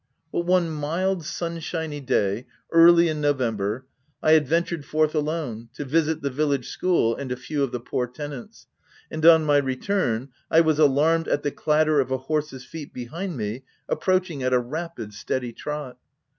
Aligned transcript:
But 0.31 0.47
one 0.47 0.71
mild, 0.71 1.23
sunshiny 1.23 1.99
day, 1.99 2.47
early 2.71 3.07
in 3.07 3.21
Novem 3.21 3.55
ber, 3.55 3.85
I 4.23 4.31
had 4.31 4.47
ventured 4.47 4.83
forth 4.83 5.13
alone, 5.13 5.69
to 5.75 5.85
visit 5.85 6.23
the 6.23 6.31
village 6.31 6.69
school 6.69 7.15
and 7.15 7.31
a 7.31 7.35
few 7.35 7.61
of 7.61 7.71
the 7.71 7.79
poor 7.81 8.07
tenants, 8.07 8.65
and 9.11 9.23
on 9.27 9.45
my 9.45 9.57
return, 9.57 10.29
I 10.49 10.61
was 10.61 10.79
alarmed 10.79 11.27
at 11.27 11.43
the 11.43 11.51
clatter 11.51 11.99
of 11.99 12.09
a 12.09 12.17
horse's 12.17 12.65
feet 12.65 12.91
behind 12.95 13.37
me 13.37 13.63
approaching 13.87 14.41
at 14.41 14.53
a 14.53 14.59
rapid, 14.59 15.13
steady 15.13 15.53
trot. 15.53 15.99